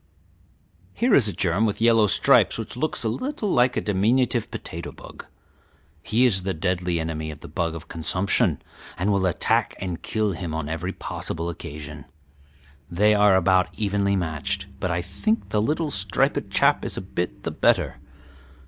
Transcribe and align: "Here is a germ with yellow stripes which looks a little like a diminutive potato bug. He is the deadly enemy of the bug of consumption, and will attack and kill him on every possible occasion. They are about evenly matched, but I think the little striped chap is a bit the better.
"Here 0.93 1.13
is 1.13 1.27
a 1.27 1.31
germ 1.31 1.67
with 1.67 1.79
yellow 1.79 2.07
stripes 2.07 2.57
which 2.57 2.75
looks 2.75 3.03
a 3.03 3.07
little 3.07 3.49
like 3.49 3.77
a 3.77 3.81
diminutive 3.81 4.49
potato 4.49 4.91
bug. 4.91 5.27
He 6.01 6.25
is 6.25 6.41
the 6.41 6.55
deadly 6.55 6.99
enemy 6.99 7.29
of 7.29 7.41
the 7.41 7.47
bug 7.47 7.75
of 7.75 7.87
consumption, 7.87 8.63
and 8.97 9.11
will 9.11 9.27
attack 9.27 9.75
and 9.79 10.01
kill 10.01 10.31
him 10.31 10.55
on 10.55 10.67
every 10.67 10.91
possible 10.91 11.49
occasion. 11.51 12.05
They 12.89 13.13
are 13.13 13.35
about 13.35 13.69
evenly 13.77 14.15
matched, 14.15 14.65
but 14.79 14.89
I 14.89 15.03
think 15.03 15.49
the 15.49 15.61
little 15.61 15.91
striped 15.91 16.49
chap 16.49 16.83
is 16.83 16.97
a 16.97 17.01
bit 17.01 17.43
the 17.43 17.51
better. 17.51 17.97